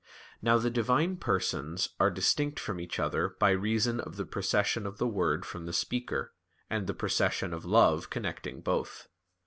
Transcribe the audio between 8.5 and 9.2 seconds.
Both.